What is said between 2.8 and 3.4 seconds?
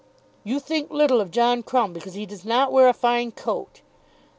a fine